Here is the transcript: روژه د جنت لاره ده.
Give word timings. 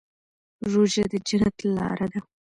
روژه 0.71 1.03
د 1.11 1.13
جنت 1.27 1.57
لاره 1.75 2.07
ده. 2.11 2.19